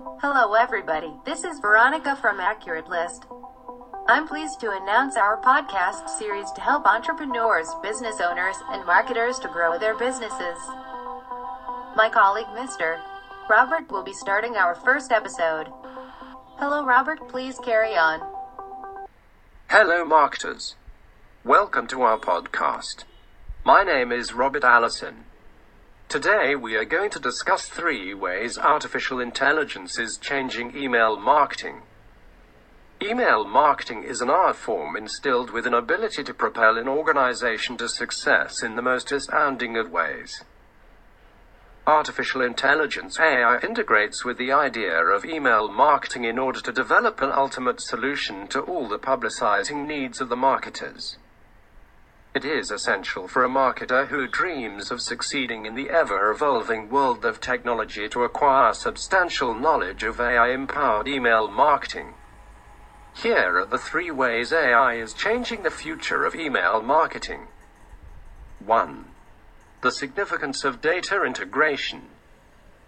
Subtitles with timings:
[0.00, 1.12] Hello, everybody.
[1.26, 3.26] This is Veronica from Accurate List.
[4.08, 9.48] I'm pleased to announce our podcast series to help entrepreneurs, business owners, and marketers to
[9.48, 10.56] grow their businesses.
[11.96, 12.98] My colleague, Mr.
[13.50, 15.66] Robert, will be starting our first episode.
[16.56, 17.28] Hello, Robert.
[17.28, 18.22] Please carry on.
[19.68, 20.76] Hello, marketers.
[21.44, 23.04] Welcome to our podcast.
[23.66, 25.24] My name is Robert Allison.
[26.10, 31.82] Today, we are going to discuss three ways artificial intelligence is changing email marketing.
[33.00, 37.88] Email marketing is an art form instilled with an ability to propel an organization to
[37.88, 40.42] success in the most astounding of ways.
[41.86, 47.30] Artificial intelligence AI integrates with the idea of email marketing in order to develop an
[47.30, 51.18] ultimate solution to all the publicizing needs of the marketers.
[52.32, 57.24] It is essential for a marketer who dreams of succeeding in the ever evolving world
[57.24, 62.14] of technology to acquire substantial knowledge of AI empowered email marketing.
[63.16, 67.48] Here are the three ways AI is changing the future of email marketing.
[68.64, 69.06] 1.
[69.80, 72.10] The significance of data integration.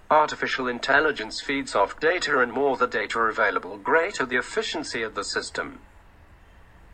[0.08, 5.24] Artificial intelligence feeds off data, and more the data available, greater the efficiency of the
[5.24, 5.80] system.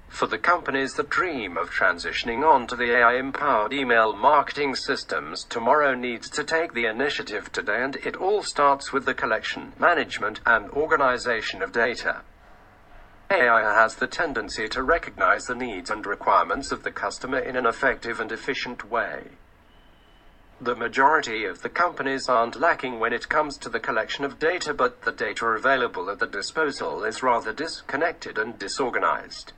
[0.09, 5.45] For the companies that dream of transitioning on to the AI empowered email marketing systems,
[5.45, 10.41] tomorrow needs to take the initiative today, and it all starts with the collection, management,
[10.45, 12.23] and organization of data.
[13.31, 17.67] AI has the tendency to recognize the needs and requirements of the customer in an
[17.67, 19.25] effective and efficient way.
[20.61, 24.75] The majority of the companies aren't lacking when it comes to the collection of data,
[24.75, 29.53] but the data available at the disposal is rather disconnected and disorganized.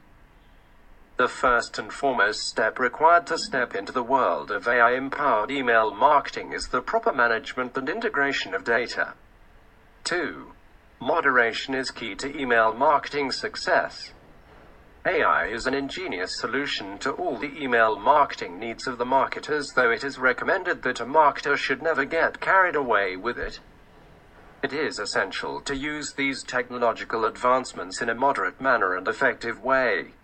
[1.20, 5.90] The first and foremost step required to step into the world of AI empowered email
[5.90, 9.12] marketing is the proper management and integration of data.
[10.04, 10.52] 2.
[10.98, 14.14] Moderation is key to email marketing success.
[15.04, 19.91] AI is an ingenious solution to all the email marketing needs of the marketers, though
[19.91, 23.60] it is recommended that a marketer should never get carried away with it.
[24.62, 30.14] It is essential to use these technological advancements in a moderate manner and effective way.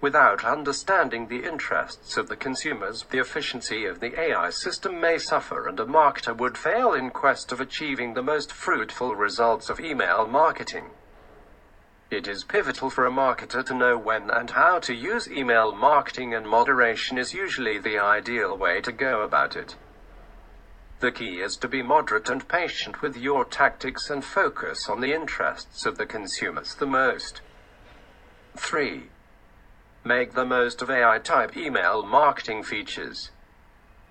[0.00, 5.66] Without understanding the interests of the consumers, the efficiency of the AI system may suffer
[5.66, 10.24] and a marketer would fail in quest of achieving the most fruitful results of email
[10.26, 10.90] marketing.
[12.10, 16.32] It is pivotal for a marketer to know when and how to use email marketing,
[16.32, 19.76] and moderation is usually the ideal way to go about it.
[21.00, 25.12] The key is to be moderate and patient with your tactics and focus on the
[25.12, 27.40] interests of the consumers the most.
[28.56, 29.10] 3.
[30.08, 33.30] Make the most of AI type email marketing features.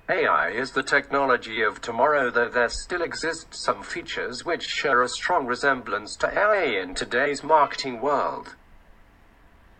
[0.08, 5.10] AI is the technology of tomorrow, though there still exist some features which share a
[5.10, 8.54] strong resemblance to AI in today's marketing world.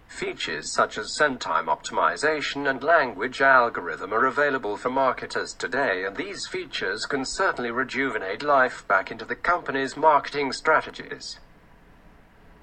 [0.08, 6.16] Features such as send time optimization and language algorithm are available for marketers today, and
[6.16, 11.38] these features can certainly rejuvenate life back into the company's marketing strategies.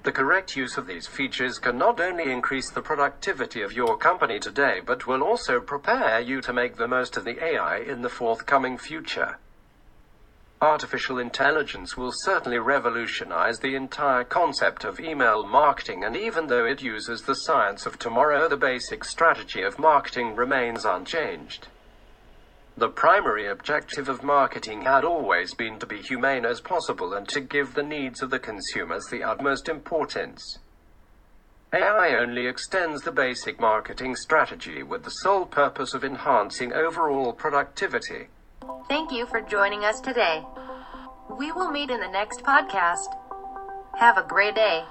[0.05, 4.37] The correct use of these features can not only increase the productivity of your company
[4.37, 8.09] today, but will also prepare you to make the most of the AI in the
[8.09, 9.39] forthcoming future.
[10.61, 16.83] Artificial intelligence will certainly revolutionize the entire concept of email marketing, and even though it
[16.83, 21.67] uses the science of tomorrow, the basic strategy of marketing remains unchanged.
[22.77, 27.39] The primary objective of marketing had always been to be humane as possible and to
[27.39, 30.59] give the needs of the consumers the utmost importance.
[31.71, 38.27] AI only extends the basic marketing strategy with the sole purpose of enhancing overall productivity.
[38.89, 40.43] Thank you for joining us today.
[41.37, 43.07] We will meet in the next podcast.
[43.97, 44.83] Have a great day.